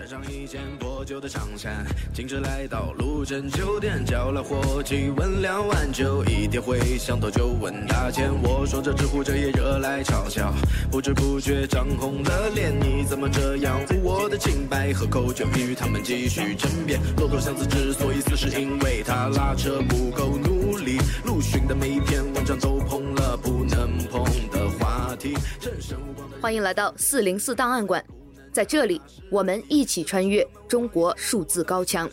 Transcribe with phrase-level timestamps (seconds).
[0.00, 8.30] 穿上一件破旧的长衫，径直来到路镇酒店，叫了伙计问两碗酒，一点回想到就问价钱。
[8.42, 10.54] 我说这直呼着也惹来嘲笑，
[10.90, 12.72] 不知不觉涨红了脸。
[12.80, 14.90] 你怎么这样污我的清白？
[14.94, 16.98] 喝口酒与他们继续争辩。
[17.18, 20.98] 骆驼祥子之所以死，是因为他拉车不够努力。
[21.26, 25.36] 陆巡的每一篇文章都碰了不能碰的话题。
[26.40, 28.02] 欢迎来到四零四档案馆。
[28.52, 32.10] 在这里，我们一起穿越中国数字高墙。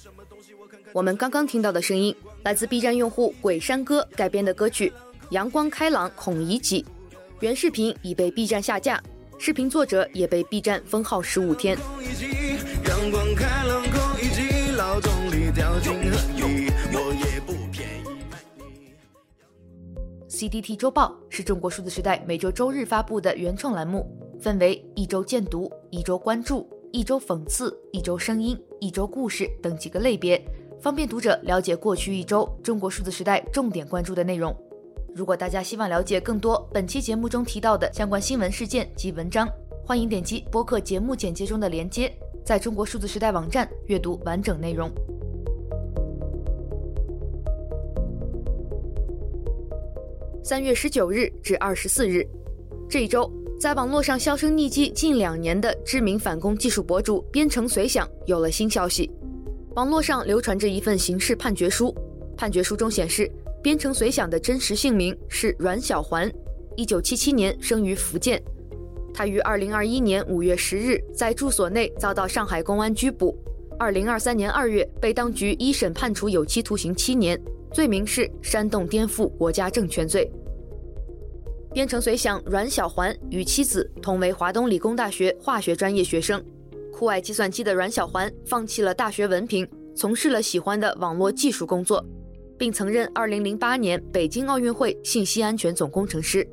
[0.94, 4.90] 我们刚刚听到的声音来自 B 站用户鬼山哥改编的歌曲
[5.32, 6.84] 《阳光开朗孔乙己》，
[7.40, 9.02] 原视频已被 B 站下架，
[9.38, 11.78] 视频作者也被 B 站封号十五天。
[12.88, 18.08] 阳光开朗孔乙己，劳动力掉进河里，我也不便宜。
[20.30, 24.08] CDT 周报是中国数字时代每周周日发布的原创栏目。
[24.40, 30.42] 分为一周见读、一周关注、一周讽刺、一周声音、一周故事等几个类别，
[30.80, 34.56] 方便读者了解过去一周中国数字时代重点关注的内容。
[35.16, 39.50] 如果大家希望了解更多本期节目中提到的相关新闻事件及文章，
[39.84, 42.14] 欢迎点击播客节目简介中的链接，
[42.46, 44.92] 在中国数字时代网站阅读完整内容。
[50.44, 52.26] 三月十九日至二十四日，
[52.88, 53.37] 这一周。
[53.60, 59.10] 在网络上销声匿迹近两年的知名反攻技术博主边城随想有了新消息。
[59.76, 61.94] 网络上流传着一份刑事判决书，
[62.38, 63.32] 判决书中显示，
[63.64, 66.32] 边城随想的真实姓名是阮小环，
[66.76, 68.40] 一九七七年生于福建。
[69.12, 73.36] 他于二零二一年五月十日在住所内遭到上海公安拘捕，
[73.80, 77.40] 二零二三年二月被当局一审判处有期徒刑七年，
[77.74, 80.32] 罪名是煽动颠覆国家政权罪。
[81.78, 86.44] 边城随想阮小环与妻子同为华东理工大学化学专业学生，
[86.92, 89.64] 酷爱计算机的阮小环放弃了大学文凭，
[89.96, 92.04] 从事了喜欢的网络技术工作，
[92.58, 96.44] 并曾任2008年北京奥运会信息安全总工程师。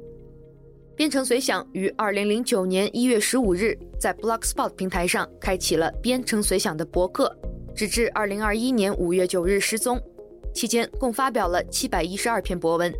[0.94, 7.34] 编程随想于2009年1月15日在 Blogspot 平台上开启了编程随想的博客，
[7.74, 9.98] 直至2021年5月9日失踪，
[10.52, 12.92] 期间共发表了712篇博文。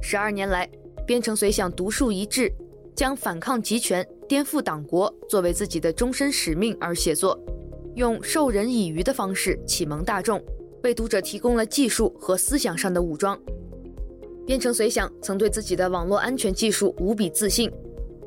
[0.00, 0.66] 十二年来，
[1.08, 2.52] 边城随想独树一帜，
[2.94, 7.40] 将反抗集权、颠覆党国作为自己的终身使命而写作，
[7.94, 10.38] 用授人以渔的方式启蒙大众，
[10.82, 13.40] 为读者提供了技术和思想上的武装。
[14.44, 17.72] 边城随想曾对自己的网络安全技术无比自信，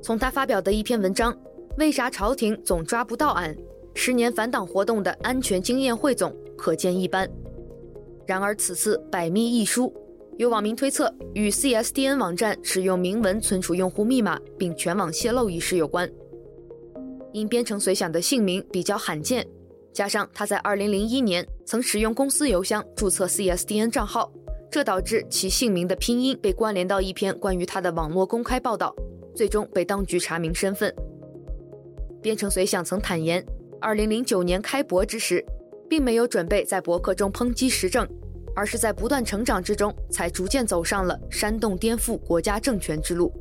[0.02, 1.31] 从他发表的一篇文章
[1.78, 3.56] 《为啥朝廷总抓不到俺？
[3.94, 7.30] 十年反党活动的安全经验汇总》可见一斑。
[8.25, 9.94] 然而此次百密一疏。
[10.38, 16.09] 有网民推测，与 CSDN 网站使用明文存储用户密码并全网泄露一事有关。
[17.31, 19.46] 因边城随想的姓名比较罕见，
[19.94, 24.31] 加上他在2001年曾使用公司邮箱注册 CSDN 账号，
[24.72, 28.96] 这导致其姓名的拼音被关联到一篇关于他的网络公开报道，
[29.36, 30.94] 最终被当局查明身份。
[32.22, 33.46] 边城随想曾坦言
[33.81, 35.46] ，2009年开博之时，
[35.90, 38.08] 并没有准备在博客中抨击时政。
[38.56, 43.31] 而是在不断成长之中，才逐渐走上了煽动颠覆国家政权之路。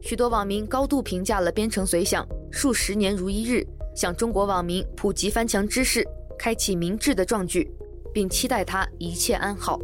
[0.00, 6.06] 许多网民高度评价了边城随想数十年如一日，向中国网民普及翻墙知识、
[6.38, 7.70] 开启明智的壮举，
[8.12, 9.80] 并期待他一切安好。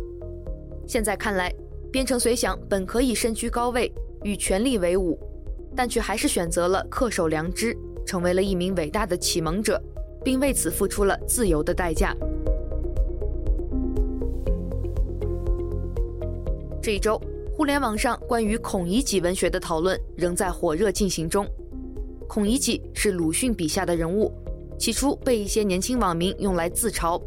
[0.87, 1.50] 现在看来，
[1.91, 3.91] 边城随想本可以身居高位，
[4.22, 5.19] 与权力为伍，
[5.75, 9.81] 但却还是选择了恪守良知，成为了一名伟大的启蒙者，
[10.22, 12.15] 并为此付出了自由的代价。
[16.83, 17.21] 这一周，
[17.53, 21.47] 互联网上关于孔乙己文学的讨论仍在火热进行中。
[22.27, 24.33] 孔乙己是鲁迅笔下的人物，
[24.79, 27.21] 起初被一些年轻网民用来自嘲。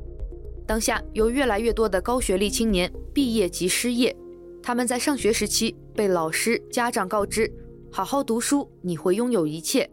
[0.66, 4.16] 当下有越来越多的高学历青年毕业即失业，
[4.64, 7.52] 他们在上学时期被老师、家长告知
[7.92, 9.88] “好好读书，你会拥有一切”，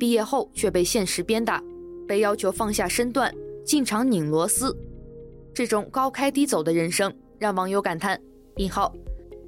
[0.00, 1.62] 毕业后却被现实鞭打，
[2.08, 3.32] 被要求放下身段，
[3.64, 4.76] 进厂拧螺丝。
[5.54, 8.20] 这种高开低走的人生，让网友感叹。
[8.60, 8.92] 引号，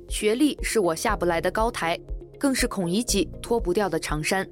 [0.09, 2.00] 学历是我下不来的高台，
[2.38, 4.49] 更是孔乙己脱不掉的长衫。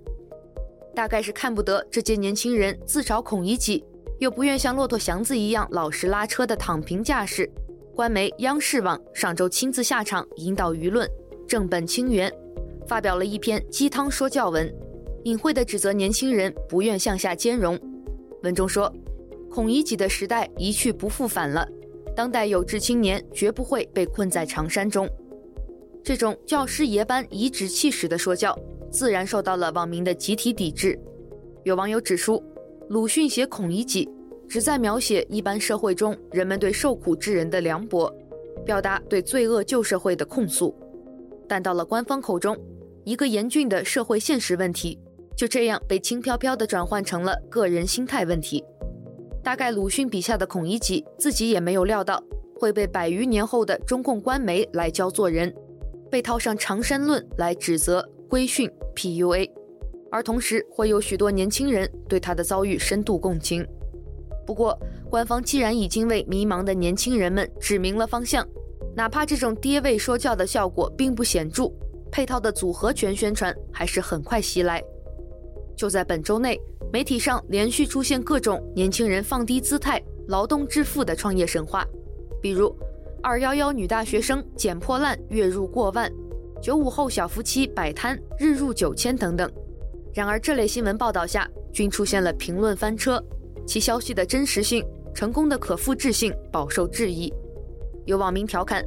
[0.95, 3.83] 大概是看不得这些年轻人自嘲孔乙己，
[4.19, 7.51] 又不愿像骆驼祥子一样老实拉车的躺平架势。
[7.95, 11.09] 官媒央视网上周亲自下场引导舆论，
[11.49, 12.31] 正本清源，
[12.87, 14.71] 发表了一篇鸡汤说教文，
[15.25, 17.81] 隐晦地指责年轻人不愿向下兼容。
[18.43, 18.93] 文中说，
[19.51, 21.67] 孔乙己的时代一去不复返了。
[22.17, 25.09] 当代有志青年绝不会被困在长衫中，
[26.03, 28.59] 这种教师爷般颐指气使的说教，
[28.91, 30.99] 自然受到了网民的集体抵制。
[31.65, 32.43] 有网友指出，
[32.89, 34.07] 鲁迅写《孔乙己》，
[34.49, 38.13] 旨在描写一般社会中人们对受苦之人的凉薄，
[38.65, 40.75] 表达对罪恶旧社会的控诉。
[41.49, 42.57] 但到了官方口中，
[43.05, 44.99] 一个严峻的社会现实问题，
[45.37, 48.65] 就这样被轻飘飘地转换成了个人心态问题。
[49.43, 52.23] 大概鲁迅笔下的孔乙己自己也没有料到，
[52.59, 55.55] 会被百余年后的中共官媒来教做人，
[56.11, 59.51] 被套上长山论来指责、规训、PUA。
[60.11, 63.67] 而同时，会有许多年轻人对他的遭遇深度共情。
[64.47, 64.79] 不过，
[65.09, 68.47] 官方既然已经为迷茫的年轻人们指明了方向，
[68.95, 71.73] 哪怕这种爹味说教的效果并不显著，
[72.11, 74.83] 配套的组合拳宣传还是很快袭来。
[75.77, 76.61] 就在本周内，
[76.93, 81.87] 媒体上连续出现各种年轻人放低姿态、劳动致富的创业神话，
[82.43, 82.75] 比如
[83.23, 86.11] “二幺幺女大学生捡破烂月入过万
[86.61, 89.49] ”，“九五后小夫妻摆摊日入九千”等等。
[90.13, 93.23] 然而，这类新闻报道下均出现了评论翻车，
[93.65, 94.85] 其消息的真实性、
[95.15, 97.33] 成功的可复制性饱受质疑。
[98.05, 98.85] 有网民调侃，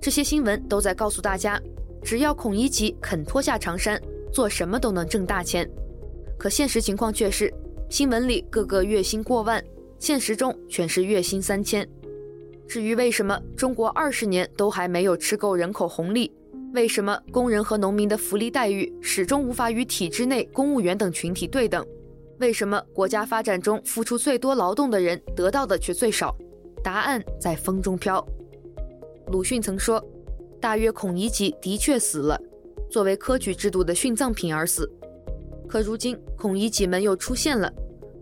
[0.00, 1.60] 这些新闻都在告诉大家，
[2.02, 4.00] 只要孔乙己肯脱下长衫，
[4.32, 5.70] 做什么都能挣大钱。
[6.38, 7.52] 可现实情况却是，
[7.88, 9.62] 新闻里个个月薪过万，
[9.98, 11.88] 现实中全是月薪三千。
[12.68, 16.32] 至于为什么中国二十年都还没有吃够人口红利？
[16.74, 21.86] 为什么工人和农民的福利待遇始终无法与体制内公务员等群体对等？
[22.38, 26.36] 为什么国家发展中付出最多劳动的人得到的却最少？
[26.82, 28.22] 答案在风中飘。
[29.28, 30.04] 鲁迅曾说
[30.60, 32.38] ：“大约孔乙己的确死了，
[32.90, 34.90] 作为科举制度的殉葬品而死。”
[35.68, 37.72] 可如今孔乙己们又出现了，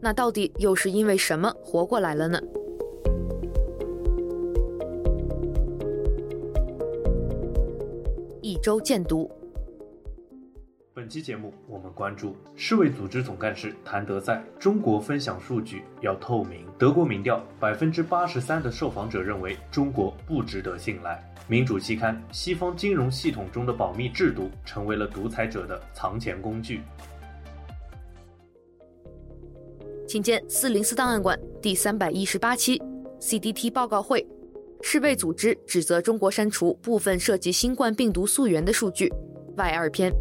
[0.00, 2.40] 那到底又是因为什么活过来了呢？
[8.40, 9.30] 一周见读。
[10.94, 16.64] 本期节目我们关注世卫组织总干事谭德赛：中国分享数据要透明。
[16.78, 21.22] 德国民调百分之八十三的受访者认为中国不值得信赖。
[21.46, 26.80] 民主期刊：西方金融系统中的保密制度成为了独裁者的藏钱工具。
[30.06, 32.80] 请见四零四档案馆第三百一十八期
[33.20, 34.26] CDT 报告会。
[34.82, 39.10] 世卫组织指责中国删除部分涉及新冠病毒溯源的数据，
[39.56, 40.12] 外二篇。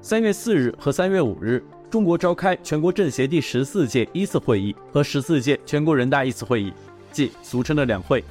[0.00, 6.72] 三月四日和三月五日，中国召开全国政协第十四届一次会议和十四届全国人大一次会议，
[7.10, 8.24] 即俗称的两会。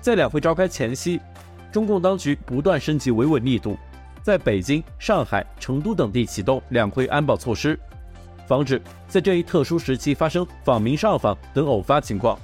[0.00, 1.20] 在两会召开前夕，
[1.72, 3.76] 中共当局不断升级维稳力度，
[4.26, 7.78] 在北京、上海、成都等地启动两会安保措施。
[8.44, 12.36] 防止在这一特殊时期发生访民上访等偶发情况。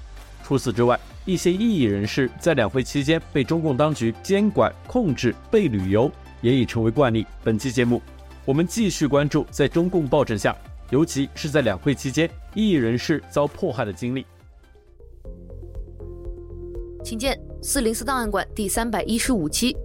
[0.45, 6.09] 除此之外，一些异议人士在两会期间被中共当局监管控制、被旅游，
[6.41, 7.27] 也已成为惯例。
[7.43, 8.01] 本期节目，
[8.45, 10.57] 我们继续关注在中共暴政下，
[10.91, 14.25] 尤其是在两会期间异议人士遭迫害的经历。
[17.03, 19.77] 请见四零四档案馆第三百一十五期：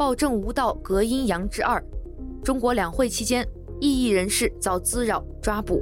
[0.00, 1.78] 暴政无道隔阴阳之二。
[2.42, 3.46] 中国两会期间。
[3.82, 5.78] 异议人士遭滋扰抓捕。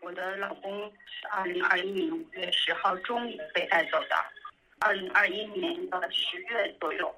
[0.00, 0.70] 我的老公
[1.06, 4.16] 是二零二一年五月十号中午被带走的，
[4.78, 7.12] 二零二一年的十月左右，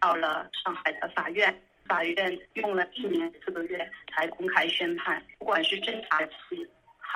[0.00, 1.52] 到了上海的法院，
[1.86, 6.66] 法院用了一年四个月才公开宣判，不管是侦查期。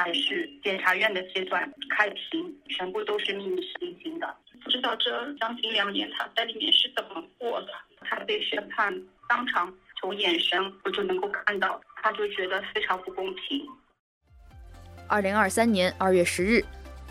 [0.00, 4.32] 还是检察院的阶段开庭，全部都是秘密进行的。
[4.62, 5.10] 不知道这
[5.40, 7.68] 将近两年他在里面是怎么过的。
[8.02, 8.94] 他被宣判，
[9.28, 13.66] 当场从眼神我就能够看到，他就觉得非常不公平。
[15.08, 16.64] 二零二三年二月十日，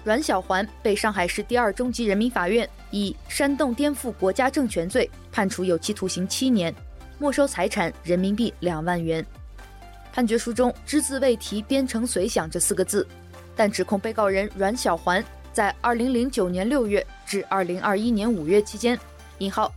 [0.06, 6.74] 阮小环被上海市第二中级人民法院以煽动颠覆国家政权罪判处有期徒刑七年，
[7.20, 9.26] 没收财产人民币两万元。
[10.14, 13.08] 判决书中只字未提“编程随想”这四个字，
[13.56, 19.00] 但指控被告人阮小环在2009年6月至2021年5月期间，
[19.40, 19.72] 引号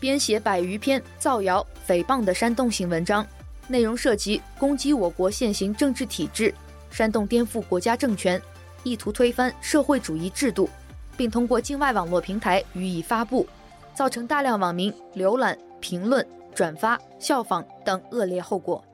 [0.00, 3.26] 编写百余篇造谣诽谤的煽动性文章，
[3.68, 6.54] 内容涉及攻击我国现行政治体制，
[6.90, 8.40] 煽动颠覆国家政权，
[8.82, 10.68] 意图推翻社会主义制度，
[11.16, 13.46] 并通过境外网络平台予以发布，
[13.94, 18.84] 造成大量网民浏览、评论、转发、效仿等恶劣后果。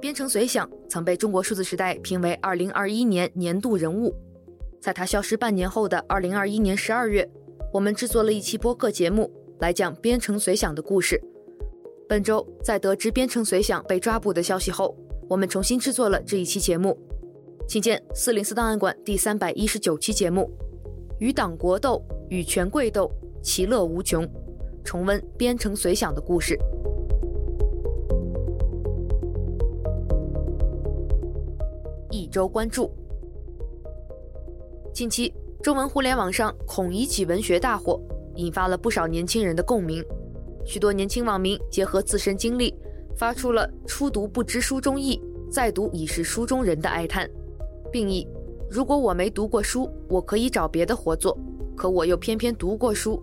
[0.00, 4.14] 编程随想曾被中国数字时代评为2021年年度人物。
[4.80, 7.30] 在他消失半年后的2021年12月，
[7.72, 11.18] 我们制作了一期播客节目来讲编程随想的故事。
[12.06, 14.94] 本周在得知编程随想被抓捕的消息后，
[15.26, 16.98] 我们重新制作了这一期节目。
[17.66, 20.52] 请见四零四档案馆第三百一十九期节目
[21.18, 23.10] 《与党国斗，与权贵斗，
[23.42, 24.22] 其乐无穷》，
[24.84, 26.56] 重温边城随想的故事。
[32.10, 32.90] 一周关注：
[34.92, 38.00] 近期中文互联网上孔乙己文学大火，
[38.36, 40.04] 引发了不少年轻人的共鸣。
[40.64, 42.72] 许多年轻网民结合自身经历，
[43.16, 47.28] 发出了“初读不知书中意，再读已是书中人”的哀叹。
[47.90, 48.26] 并以
[48.70, 51.36] “如果我没读过书，我可以找别的活做，
[51.76, 53.20] 可我又偏偏读过书，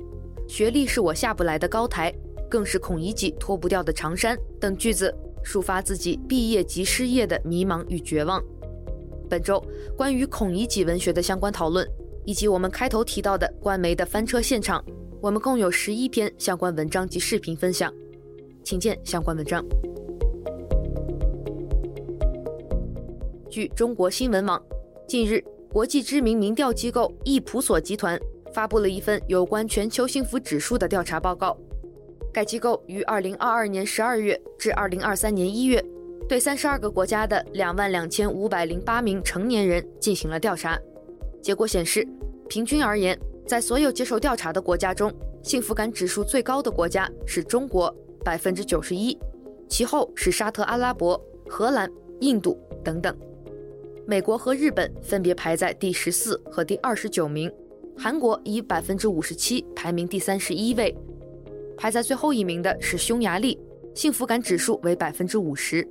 [0.52, 2.14] 学历是我下不来的高台，
[2.50, 5.16] 更是孔乙己脱不掉的长衫”等句子，
[5.46, 8.44] 抒发自己毕业即失业的迷茫与绝望。
[9.30, 9.64] 本周
[9.96, 11.90] 关于孔乙己文学的相关讨论，
[12.26, 14.84] 以及我们开头提到的官媒的翻车现场，
[15.22, 17.90] 我们共有十一篇相关文章及视频分享，
[18.62, 19.64] 请见相关文章。
[23.50, 24.62] 据中国新闻网，
[25.08, 25.42] 近日，
[25.72, 28.20] 国际知名民调机构易普所集团
[28.54, 31.58] 发布了一份有关全球幸福指数的调查报告。
[32.34, 35.84] 该机构于二零二二年十二月至二零二三年一月，
[36.30, 40.80] 对三十二个国家的两万两千五百零八名成年人进行了调查。
[41.42, 42.08] 结果显示，
[42.48, 45.12] 平均而言，在所有接受调查的国家中，
[45.44, 47.94] 幸福感指数最高的国家是中国，
[48.24, 49.18] 百分之九十一，
[49.68, 51.92] 其后是沙特阿拉伯、荷兰、
[52.22, 53.14] 印度等等。
[54.08, 57.52] 美国和日本分别排在第十四和第二十九名，
[57.98, 60.96] 韩国以百分之五十七排名第三十一位，
[61.78, 63.60] 排在最后一名的是匈牙利，
[63.94, 65.88] 幸福感指数为百分之五十。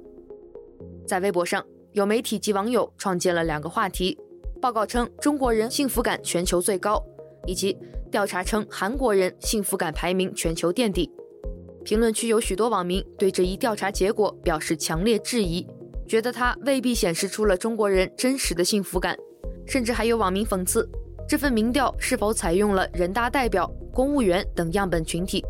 [1.07, 4.19] 在微博上，有媒体及网友创建了两个话题：
[4.61, 7.03] 报告称中国人幸福感全球最高，
[7.47, 7.77] 以及
[8.11, 11.11] 调查称韩国人幸福感排名全球垫底。
[11.85, 15.67] 评论区有许多网民对这一调查结果表示强烈质疑。
[16.07, 19.17] 觉得它未必显示出了中国人真实的幸福感，
[19.65, 20.91] 甚至还有网民讽刺
[21.31, 25.41] 这份民调是否采用了人大代表、公务员等样本群体，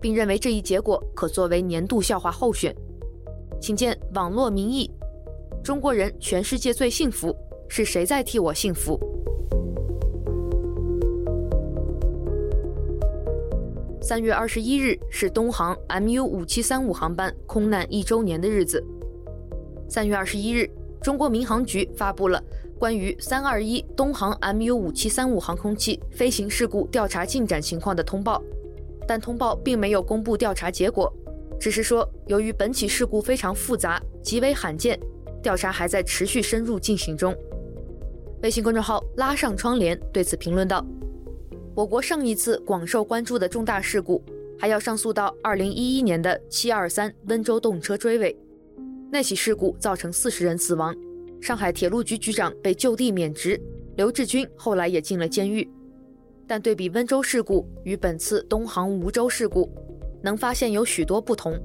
[0.00, 2.74] 并认为这一结果可作为年度笑话候选。
[3.60, 4.90] 请见网络民意：
[5.62, 7.32] 中国人全世界最幸福，
[7.68, 8.98] 是谁在替我幸福？
[14.02, 18.84] 三月二十一日是东航 MU 五七三五航班空难一周年的日子。
[19.88, 20.68] 三月二十一日，
[21.00, 22.42] 中国民航局发布了
[22.78, 28.40] 关于三二一东航 MU 五七三五航空器飞行事故调查进展情况的通报，
[29.06, 31.12] 但通报并没有公布调查结果，
[31.58, 34.96] 只是说由于本起事故非常复杂，极为罕见，
[35.42, 37.36] 调查还在持续深入进行中。
[38.42, 40.86] 微信公众号拉上窗帘对此评论道
[41.74, 44.22] ：“我国上一次广受关注的重大事故，
[44.56, 48.36] 还要上溯到二零一一年的七二三温州动车追尾。”
[49.10, 50.94] 那起事故造成四十人死亡，
[51.40, 53.60] 上海铁路局局长被就地免职，
[53.96, 55.68] 刘志军后来也进了监狱。
[56.46, 59.70] 但对比温州事故与本次东航梧州事故，
[60.22, 61.58] 能发现有许多不同。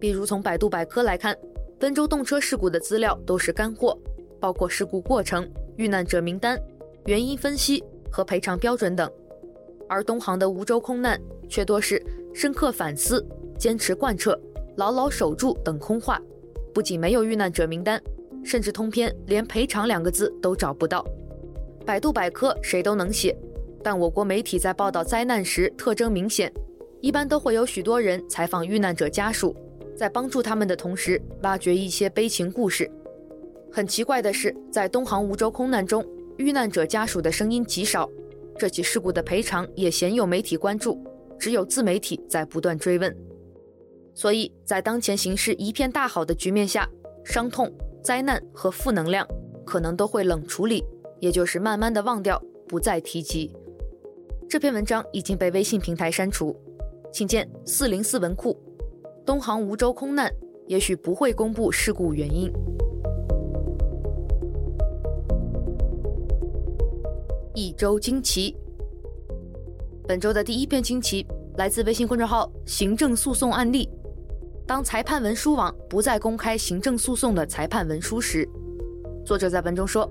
[0.00, 1.36] 比如从百度百科来看，
[1.80, 3.96] 温州动车事故的资料都是干货，
[4.40, 6.60] 包括事故过程、遇难者名单、
[7.06, 9.08] 原因分析和赔偿标准等；
[9.88, 13.24] 而东航的梧州空难却多是深刻反思、
[13.56, 14.38] 坚持贯彻、
[14.76, 16.20] 牢牢守住等空话。
[16.74, 18.02] 不仅没有遇难者名单，
[18.44, 21.04] 甚至通篇连赔偿两个字都找不到。
[21.84, 23.36] 百度百科谁都能写，
[23.82, 26.52] 但我国媒体在报道灾难时特征明显，
[27.00, 29.56] 一般都会有许多人采访遇难者家属，
[29.96, 32.90] 在帮助他们的同时挖掘一些悲情故事。
[33.72, 36.04] 很奇怪的是，在东航梧州空难中，
[36.36, 38.08] 遇难者家属的声音极少，
[38.58, 41.02] 这起事故的赔偿也鲜有媒体关注，
[41.38, 43.16] 只有自媒体在不断追问。
[44.14, 46.88] 所以在当前形势一片大好的局面下，
[47.24, 49.26] 伤痛、灾难和负能量
[49.64, 50.84] 可能都会冷处理，
[51.20, 53.50] 也就是慢慢的忘掉，不再提及。
[54.48, 56.54] 这篇文章已经被微信平台删除，
[57.12, 58.58] 请见四零四文库。
[59.24, 60.28] 东航梧州空难
[60.66, 62.52] 也许不会公布事故原因。
[67.54, 68.56] 一周惊奇，
[70.08, 71.24] 本周的第一篇惊奇
[71.56, 73.88] 来自微信公众号“行政诉讼案例”。
[74.72, 78.48] 当裁判文书网不再公开行政诉讼的裁判文书时，
[79.22, 80.10] 作者在文中说：“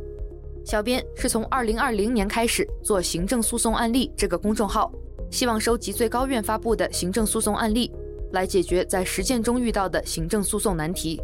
[0.64, 4.94] 小编是从2020年开始做行政诉讼案例这个公众号，
[5.32, 7.92] 希望收集最高院发布的行政诉讼案例，
[8.34, 11.20] 来解决在实践中遇到的行政诉讼难题。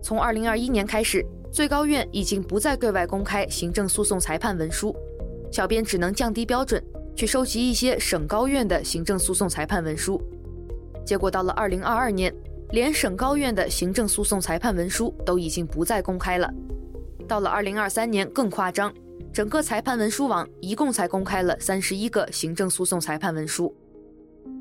[0.00, 4.94] 从2021年开始，最高院已经不再对外公开行政诉讼裁判文书，
[5.50, 6.80] 小编只能降低标准，
[7.16, 10.22] 去收集一些省高院的行政诉讼裁判文书。
[11.04, 12.32] 结果到了2022年。”
[12.72, 16.50] 连省高院的行政诉讼裁判文书都已经不再公开了。
[17.28, 18.92] 到了二零二三年更夸张，
[19.30, 23.74] 整个裁判文书网一共才公开了三十一个行政诉讼裁判文书。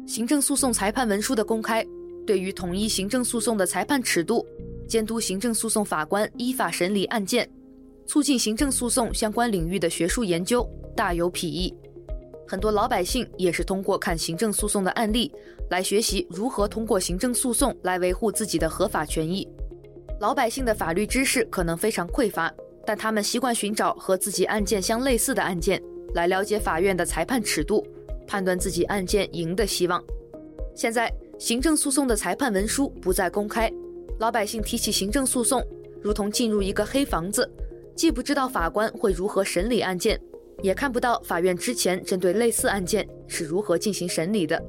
[0.05, 1.85] 行政诉讼裁判文书的公开，
[2.27, 4.45] 对于统一行政诉讼的裁判尺度，
[4.89, 7.49] 监督行政诉讼法官依法审理案件，
[8.05, 11.73] 促进行政诉讼相关领域的学术研究，大有裨益。
[12.45, 15.31] 很多老百姓也是通过看行政诉讼的案例，
[15.71, 19.47] 来学习如何通过行政诉讼来维护自己的合法权益。
[20.19, 22.53] 老百姓的法律知识可能非常匮乏，
[22.85, 25.81] 但他们习惯寻找和自己案件相类似的案件，
[26.13, 27.87] 来了解法院的裁判尺度，
[28.27, 30.03] 判断自己案件赢的希望。
[30.75, 31.09] 现在，
[31.39, 33.71] 行政诉讼的裁判文书不再公开，
[34.19, 35.65] 老百姓提起行政诉讼，
[36.01, 37.49] 如同进入一个黑房子，
[37.95, 40.19] 既不知道法官会如何审理案件。
[40.61, 44.61] 也看不到法院之前针对类似案件是如何进行审理的，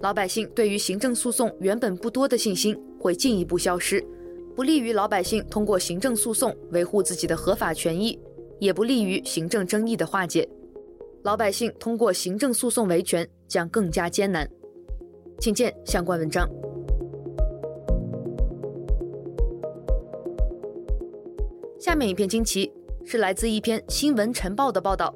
[0.00, 4.04] 老百姓对于行政诉讼原本不多的信心会进一步消失，
[4.54, 8.18] 不利于老百姓通过行政诉讼维护自己的合法权益，
[8.58, 10.48] 也不利于行政争议的化解。
[11.22, 14.48] 老百姓通过行政诉讼维权将更加艰难。
[15.40, 16.48] 请见相关文章。
[21.78, 22.72] 下面一篇惊奇。
[23.10, 25.14] 是来自一篇《新闻晨报》的报道，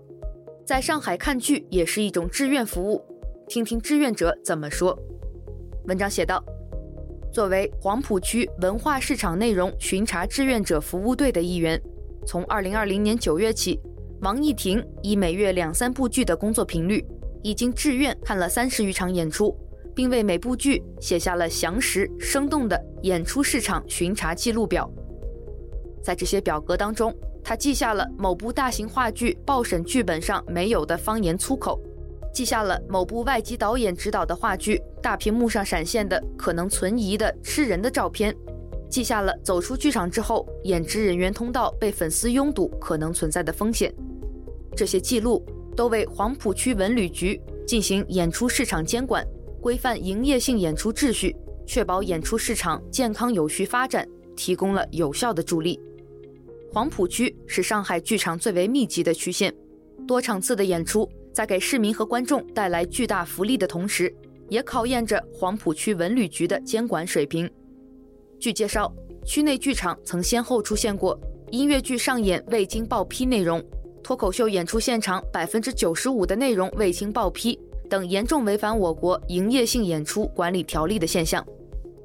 [0.64, 3.04] 在上海看剧也是一种志愿服务，
[3.52, 4.98] 听听志愿者怎么说。
[5.84, 6.42] 文章写道：
[7.30, 11.78] 作为黄浦区文化市场内容巡查志愿者服务队的一员，
[12.26, 13.78] 从2020年9月起，
[14.22, 17.04] 王艺婷以每月两三部剧的工作频率，
[17.42, 19.54] 已经志愿看了三十余场演出，
[19.94, 24.90] 并为每部剧写下了详实生动的演出市场巡查记录表。
[26.02, 31.78] 在这些表格当中，他记下了某部大型话剧报审剧本上没有的方言粗口，
[32.32, 38.34] 记下了某部外籍导演执导的话剧大屏幕上闪现的可能存疑的吃人的照片，
[38.88, 43.92] 记下了走出剧场之后演职人员通道被粉丝拥堵可能存在的风险。
[44.74, 45.44] 这些记录
[45.76, 49.26] 都为黄浦区文旅局进行演出市场监管、
[49.60, 55.78] 规范营业性演出秩序、确保演出市场健康有序发展提供了有效的助力。
[56.72, 59.54] 黄浦区是上海剧场最为密集的区县，
[60.08, 64.14] 多场次的演出在给市民和观众带来巨大福利的同时，
[64.48, 67.50] 也考验着黄浦区文旅局的监管水平。
[68.38, 68.92] 据介绍，
[69.24, 71.18] 区内剧场曾先后出现过
[71.50, 73.64] 音乐剧上演未经报批内容、
[74.02, 81.44] 脱口秀演出现场百分之九十五的内容未经报批等严重违反我国营业性演出管理条例的现象。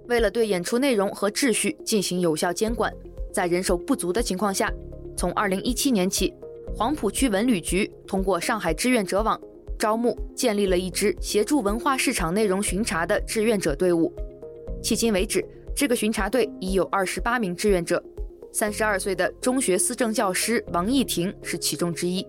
[0.08, 2.94] 为了对演出内容和秩序进行有效监管。
[3.34, 4.74] 在人手不足的情况下，
[5.16, 6.34] 从二零一七年起，
[6.78, 9.42] 黄浦区文旅局通过上海志愿者网
[9.80, 14.14] 招募建立了一支协助文化市场内容巡查的志愿者队伍。
[14.84, 15.44] 迄今为止，
[15.76, 18.02] 这个巡查队已有二十八名志愿者，
[18.52, 22.24] 三十二岁的中学思政教师王艺婷是其中之一。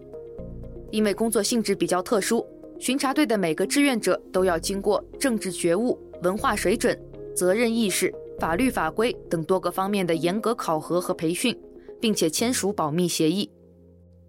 [0.91, 2.43] 因为工作性质比较特殊，
[2.79, 6.99] 巡查队的每个志愿者都要经过政治觉悟、文化水准、
[7.37, 8.11] 责任意识。
[8.41, 11.55] 法律法规等多个方面的严格考核和培训，
[12.01, 13.51] 并且签署保密协议。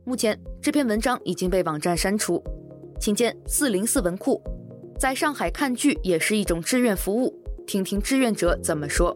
[0.10, 2.44] 目前这篇文章已经被网站删除，
[3.00, 4.42] 请见四零四文库。
[4.98, 7.32] 在上海看剧也是一种志愿服务，
[7.68, 9.16] 听听志愿者怎么说。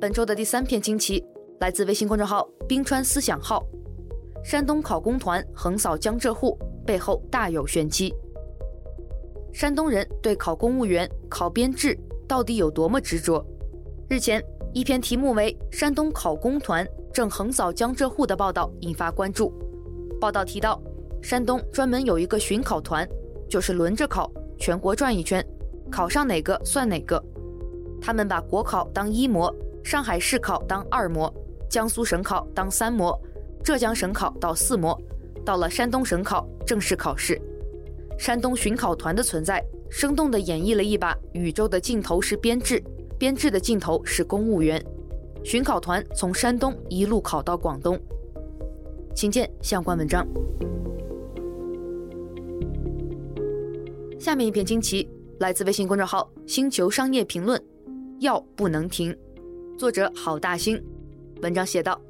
[0.00, 1.22] 本周的第三篇惊奇
[1.60, 3.62] 来自微信公众号“冰川思想号”，
[4.42, 8.10] 山东考公团横扫江浙沪，背后大有玄机。
[9.52, 11.94] 山东人对考公务员、考编制
[12.26, 13.44] 到底有多么执着？
[14.08, 14.42] 日前，
[14.74, 19.54] 一篇题目为《山东考公团正横扫江浙沪》的报道引发关注。
[20.20, 20.82] 报道提到，
[21.22, 23.08] 山东专门有一个巡考团，
[23.48, 25.46] 就是轮着考，全国转一圈，
[25.92, 27.22] 考上哪个算哪个。
[28.02, 31.32] 他们把国考当一模，上海市考当二模，
[31.70, 33.16] 江苏省考当三模，
[33.62, 35.00] 浙江省考到四模，
[35.44, 37.40] 到了山东省考正式考试。
[38.18, 42.82] 山东巡考团的存在，生动地演绎了一把宇宙的尽头是编制，
[43.18, 44.84] 编制的尽头是公务员。
[45.42, 48.00] 巡考团从山东一路考到广东。
[49.14, 50.26] 请见相关文章。
[54.18, 57.62] 下面一篇惊奇来自微信公众号“星球商业评论”，
[58.20, 59.14] 药不能停，
[59.78, 60.82] 作者郝大兴。
[61.42, 62.00] 文章写道：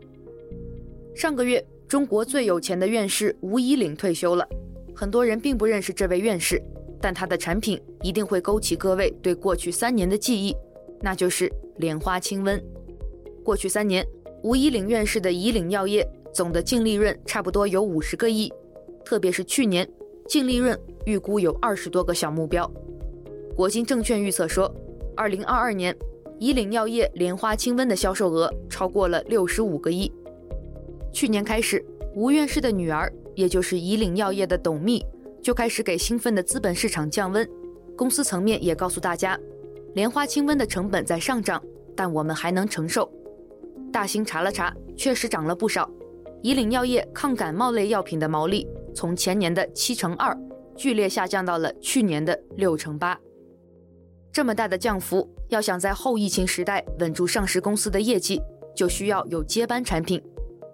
[1.15, 4.49] 上个月，中国最有钱的院士吴以岭退休了。
[4.95, 6.63] 很多人并不认识这位院士，
[7.01, 10.55] 但他的产品一定会勾起各位对过去三年的记忆，
[11.05, 12.59] 那就是莲花清瘟。
[13.45, 14.03] 过去三年，
[14.43, 18.51] 吴怡岭院士的怡岭药业总的净利润差不多有五十个亿，
[19.05, 19.87] 特别是去年，
[20.27, 22.69] 净利润预估有二十多个小目标。
[23.55, 24.75] 国金证券预测说，
[25.15, 25.95] 二零二二年，
[26.39, 30.11] 以岭药业莲花清瘟的销售额超过了六十五个亿。
[31.13, 31.85] 去年开始，
[32.17, 35.05] 吴院士的女儿，也就是以岭药业的董秘，
[35.43, 37.47] 就开始给兴奋的资本市场降温。
[37.95, 39.39] 公司层面也告诉大家，
[39.95, 41.63] 莲花清瘟的成本在上涨，
[41.97, 43.11] 但我们还能承受。
[43.93, 45.89] 大兴查了查，确实涨了不少。
[46.43, 50.37] 以岭药业抗感冒类药品的毛利从前年的七成二，
[50.77, 53.19] 剧烈下降到了去年的六成八。
[54.33, 58.43] 这么大的降幅，要想在后疫情时代稳住上市公司的业绩，
[58.75, 60.21] 就需要有接班产品。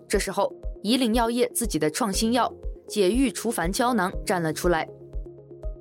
[0.08, 0.50] 这时候，
[0.82, 2.50] 以岭药业自己的创新药
[2.88, 4.88] 解郁除烦胶囊站了出来。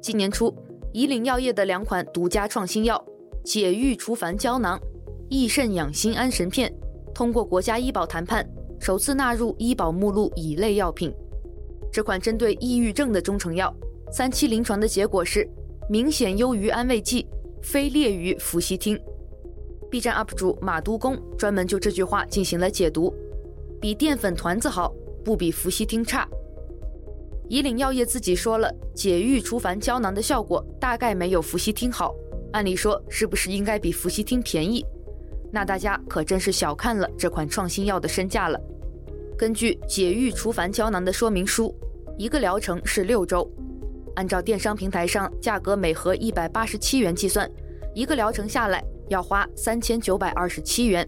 [0.02, 0.54] 今年初，
[0.91, 3.04] 以岭药业的两款独家创新药
[3.43, 4.80] 解郁除烦胶囊、
[5.30, 6.73] 益肾养心安神片，
[7.13, 8.47] 通过国家医保谈判，
[8.80, 11.13] 首次纳入医保目录乙类药品。
[11.91, 13.73] 这款针对抑郁症的中成药，
[14.12, 15.49] 三期临床的结果是
[15.89, 17.28] 明显优于安慰剂。
[17.62, 18.97] 非劣于氟西汀。
[19.91, 23.13] B 站 UP 主马都公专门就这句话进行了解读：
[23.82, 24.93] 比淀粉团子好，
[25.25, 26.25] 不比氟西汀差。
[27.49, 32.15] 以岭药业自己说了，解郁除烦胶囊的效果大概没有氟西汀好。
[32.51, 34.85] 按理说，是不是应该比福西汀便宜？
[35.51, 38.59] 那大家可真是小看了这款创新药的身价了。
[39.38, 41.73] 根据解郁除烦胶囊的说明书，
[42.17, 43.49] 一个疗程是六周。
[44.15, 47.49] 按照电商平台上价格每盒一百八十七元计算，
[47.93, 51.07] 一个疗程下来要花三千九百二十七元。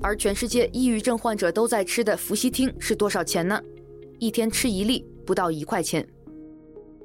[0.00, 3.60] 而全世界抑郁症患者都在吃的福熙听是多少钱呢？
[4.18, 6.06] 一天吃一粒，不到一块钱。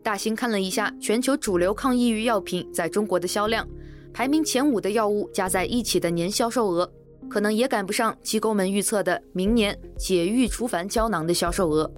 [0.03, 3.65] 大兴看了一下全球主流抗抑郁药品在中国的销量，
[4.13, 6.91] 排名前五的药物加在一起的年销售额，
[7.29, 11.89] 可能也赶不上机构们预测的明年解郁除烦胶囊的销售额。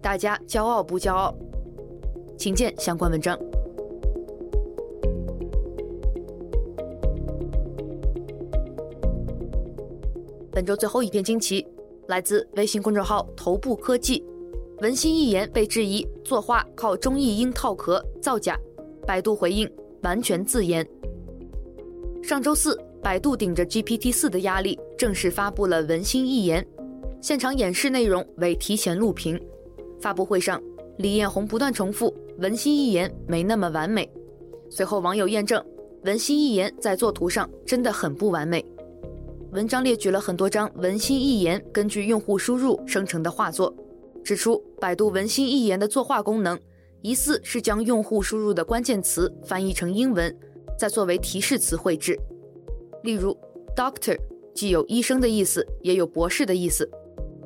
[0.00, 1.34] 大家骄傲不骄傲？
[2.38, 3.38] 请见相关文章。
[10.50, 11.66] 本周最后一篇惊奇
[12.08, 14.24] 来自微信公众号“头部科技”，
[14.80, 18.58] 文心一言被质疑作画靠中译英套壳造假，
[19.06, 20.86] 百度回应完全自研。
[22.22, 26.66] 上周四，百度顶着 GPT 四的压力，正式发布了文心一言，
[27.20, 29.38] 现场演示内容为提前录屏。
[30.00, 30.58] 发布会上，
[30.96, 32.14] 李彦宏不断重复。
[32.38, 34.10] 文心一言没那么完美。
[34.70, 35.62] 随后网友验证，
[36.04, 38.64] 文心一言在作图上真的很不完美。
[39.52, 43.74] 文章列举了很多张文心一言根据用户输入生成的画作，
[44.22, 46.58] 指出百度文心一言的作画功能
[47.02, 50.36] 疑似是将用户输入的关键词翻译成英文，
[50.78, 52.18] 再作为提示词绘制。
[53.02, 53.36] 例如
[53.74, 54.16] ，doctor
[54.54, 56.88] 既有医生的意思，也有博士的意思。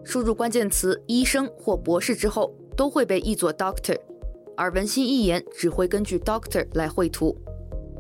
[0.03, 3.97] 输入关键词医生或博士之后，都会被译作 doctor。
[4.57, 7.37] 而文心一言只会根据 doctor 来绘图，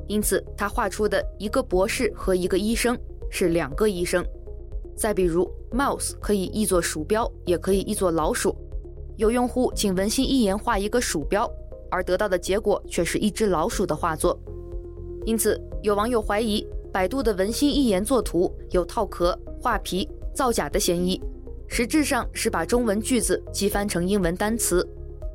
[0.07, 2.99] 因此他画出的一个博士和一个医生
[3.31, 4.25] 是两个医生。
[4.97, 8.55] 再比如，mouse 可以译作鼠标，也可以译作老鼠。
[9.17, 11.49] 有用户请文心一言画一个鼠标，
[11.91, 14.39] 而得到的结果却是一只老鼠的画作。
[15.25, 21.21] 因此，有网友怀疑百度的文心一言作图有套壳、画皮、造假的嫌疑，
[21.69, 24.87] 实质上是把中文句子机翻成英文单词。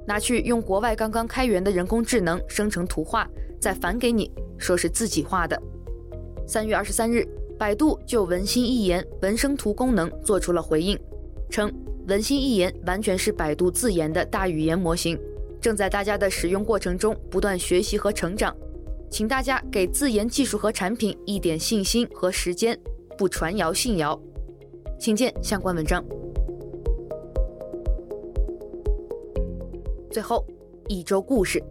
[0.05, 5.61] 拿去用国外刚刚开源的人工智能生成图画，再返给你，说是自己画的。
[6.47, 10.99] 三月二十三日，百度就文心一言文生图功能做出了回应，
[11.49, 11.71] 称
[12.07, 15.19] 文心一言完全是百度自研的大语言模型，
[15.59, 18.55] 正在大家的使用过程中不断学习和成长，
[19.09, 22.79] 请大家给自研技术和产品一点信心和时间，
[23.17, 24.19] 不传谣信谣。
[24.99, 26.03] 请见相关文章。
[30.11, 30.45] 最后，
[30.87, 31.63] 一周故事。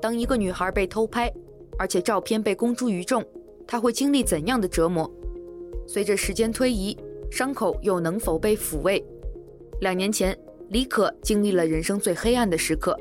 [0.00, 1.32] 当一个女孩被偷拍，
[1.78, 3.24] 而且照片被公诸于众，
[3.66, 5.10] 她会经历怎样的折磨？
[5.86, 6.96] 随着时间推移，
[7.30, 9.04] 伤口又能否被抚慰？
[9.80, 10.36] 两年前，
[10.68, 12.98] 李可经历了人生最黑暗的时刻。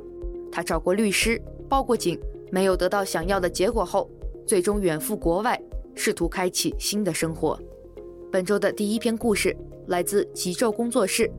[0.52, 2.20] 她找过律师，报过警，
[2.52, 4.10] 没有得到想要的结果后，
[4.46, 5.62] 最终远赴国外，
[5.94, 7.60] 试图开启新的生活。
[8.32, 9.56] 本周的第一篇故事
[9.88, 11.32] 来自极昼工作室，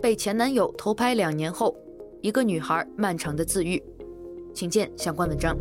[0.00, 1.76] 被前男友偷拍两年后。
[2.20, 3.80] 一个女孩漫长的自愈，
[4.52, 5.56] 请见相关文章。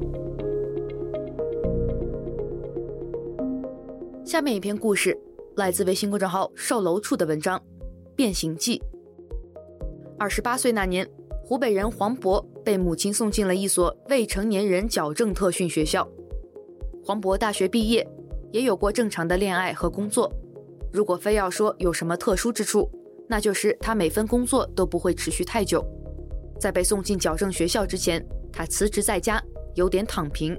[4.25, 5.15] 下面一篇故事
[5.57, 7.57] 来自微信公众号“售楼处”的文章
[8.15, 8.77] 《变形记》。
[10.19, 11.09] 二十八岁那年，
[11.43, 16.07] 湖北人黄渤被母亲送进了一所未成年人矫正特训学校。
[17.03, 18.07] 黄渤大学毕业，
[18.51, 20.31] 也有过正常的恋爱和工作。
[20.93, 22.87] 如果非要说有什么特殊之处，
[23.27, 25.83] 那就是他每份工作都不会持续太久。
[26.59, 29.43] 在被送进矫正学校之前，他辞职在家，
[29.73, 30.55] 有点躺平。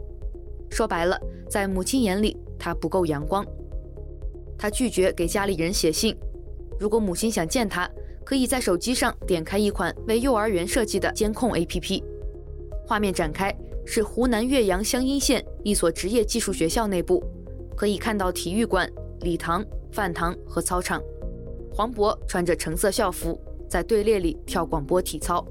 [0.69, 1.17] 说白了，
[1.49, 3.47] 在母亲眼里，他不够阳光。
[4.59, 6.17] 他拒绝给家里人写信。
[6.79, 7.89] 如果母亲想见他，
[8.25, 12.03] 可以在手机上点开一款为幼儿园设计的监控 APP。
[12.87, 13.55] 画面展开
[13.87, 17.23] 是湖南岳阳湘阴县一所职业技术学校内部，
[17.77, 18.91] 可以看到体育馆、
[19.21, 21.03] 礼堂、饭堂和操场。
[21.73, 25.47] 黄渤穿着橙色校服，在队列里跳广播体操。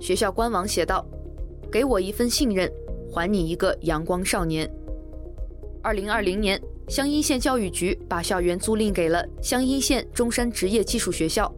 [0.00, 1.06] 学校官网写道
[1.70, 2.70] ：“给我一份信任，
[3.10, 4.70] 还你一个阳光少年。”
[5.82, 11.52] 二零二零年，湘阴县教育局把校园租赁给了湘阴县中山职业技术学校，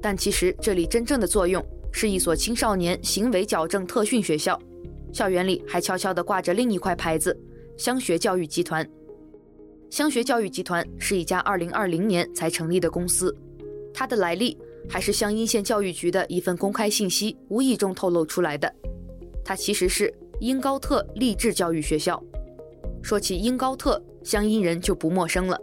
[0.00, 4.58] 但其实这里真正的作用是一所青少年行为矫正特训学校。
[5.12, 7.38] 校园里还悄悄地挂着另一块牌子：
[7.76, 8.88] 湘学教育集团。
[9.90, 13.36] 湘学教育集团是一家二零二零年才成立的公司，
[13.92, 14.56] 它的来历。
[14.88, 18.74] 还是湘阴县教育局的一份公开信息无意中透露出来的，
[19.44, 22.20] 它其实是英高特励志教育学校。
[23.02, 25.58] 说起英高特，湘阴人就不陌生了。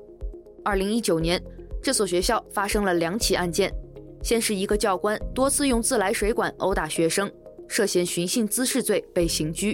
[0.64, 1.42] 二零一九年，
[1.82, 3.74] 这所学校发生了两起案件，
[4.22, 7.32] 先是一个教官多次用自来水管殴打学生，
[7.68, 9.74] 涉嫌寻衅滋事罪被刑拘；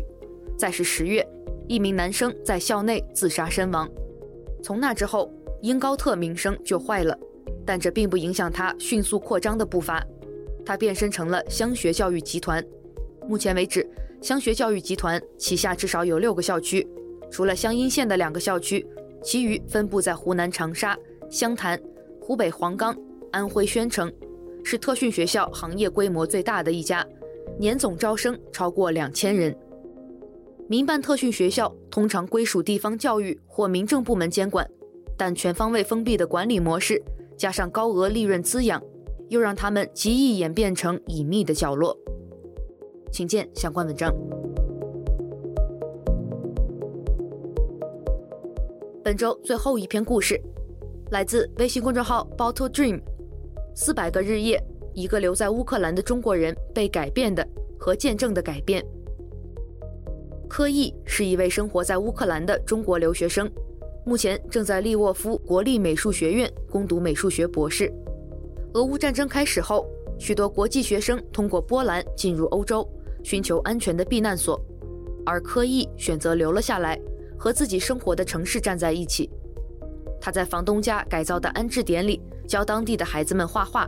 [0.58, 1.28] 再是十月，
[1.68, 3.90] 一名男生在校内自杀身亡。
[4.62, 7.18] 从那之后，英高特名声就坏了。
[7.66, 10.06] 但这并不影响他迅速扩张的步伐，
[10.66, 12.62] 他变身成了湘学教育集团。
[13.26, 13.90] 目前为止，
[14.22, 16.86] 湘学教育集团旗下至少有六个校区，
[17.34, 18.86] 除了湘阴县的两个校区，
[19.24, 20.96] 其余分布在湖南长沙、
[21.32, 21.82] 湘潭、
[22.22, 22.96] 湖北黄冈、
[23.32, 24.14] 安徽宣城，
[24.64, 27.04] 是特训学校行业规模最大的一家，
[27.58, 29.58] 年总招生超过两千人。
[30.68, 34.70] 民办特训学校通常归属地方教育或民政部门监管，
[35.18, 37.02] 但全方位封闭的管理模式。
[37.36, 38.80] 加上高额利润滋养，
[39.30, 41.98] 又让他们极易演变成隐秘的角落。
[43.12, 44.14] 请见相关文章。
[49.04, 50.40] 本周最后一篇故事，
[51.12, 53.02] 来自微信公众号 Bottle Dream。
[53.76, 54.58] 四百个日夜，
[54.94, 57.46] 一个留在乌克兰的中国人被改变的
[57.78, 58.82] 和见证的改变。
[60.48, 63.52] 柯毅是一位生活在乌克兰的中国留学生。
[64.06, 67.92] 目前正在利沃夫国立美术学院攻读美术学博士。
[68.74, 69.86] 俄乌战争开始后，
[70.18, 72.88] 许多国际学生通过波兰进入欧洲，
[73.22, 74.58] 寻求安全的避难所，
[75.26, 76.98] 而柯毅选择留了下来，
[77.44, 79.30] 和自己生活的城市站在一起。
[80.22, 83.86] 他在房东家改造的安置点里教当地的孩子们画画。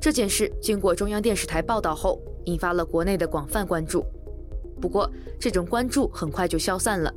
[0.00, 4.02] 这件事经过中央电视台报道后，引发了国内的广泛关注。
[4.80, 5.06] 不过，
[5.38, 7.12] 这种关注很快就消散了。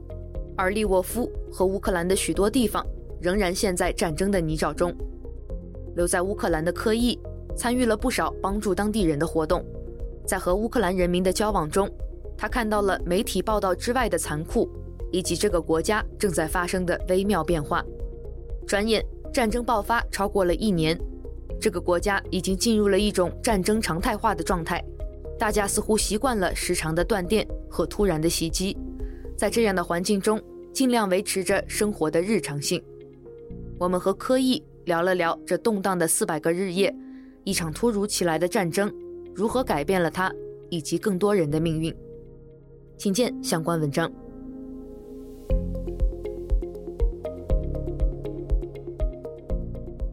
[0.58, 2.86] 而利沃夫和乌克兰的许多地方
[3.22, 4.94] 仍然陷在战争的泥沼中。
[5.96, 7.18] 留在乌克兰的柯伊
[7.56, 9.64] 参与了不少帮助当地人的活动，
[10.28, 11.90] 在和乌克兰人民的交往中，
[12.38, 14.70] 他看到了媒体报道之外的残酷，
[15.12, 17.84] 以及这个国家正在发生的微妙变化。
[18.66, 20.98] 转眼战争爆发超过了一年，
[21.60, 24.84] 这个国家已经进入了一种战争常态化的状态，
[25.38, 28.78] 大家似乎习惯了时常的断电和突然的袭击。
[29.38, 32.82] 在这样的环境中，尽量维持着生活的日常性。
[33.78, 36.96] 我们和柯毅聊了聊这动荡的四百个日夜，
[37.44, 38.94] 一场突如其来的战争
[39.34, 40.32] 如何改变了他
[40.70, 41.94] 以及更多人的命运。
[42.98, 44.12] 请见相关文章。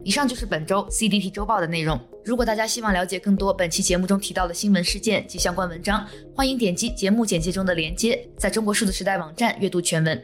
[0.09, 1.99] 以上就是本周 CDT 周报的内容。
[2.25, 6.03] 如果大家希望了解更多本期节目中提到的新闻事件及相关文章，
[6.35, 10.19] 欢迎点击节目简介中的链接，在中国数字时代网站阅读全文。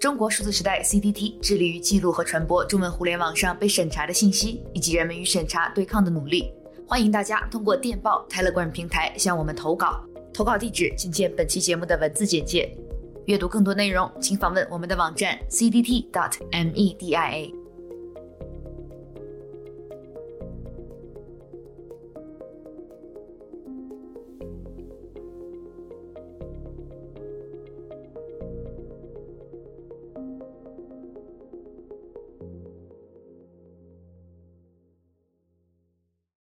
[0.00, 6.50] 中国数字时代 CDT 致力于记录和传播中文互联网上被审查的信息，以及人们与审查对抗的努力。
[6.88, 12.74] 欢迎大家通过电报、Telegram 平台向我们投稿，投稿地址请见本期节目的文字简介。
[13.26, 16.02] 阅读更多内容，请访问我们的网站 cdt.media。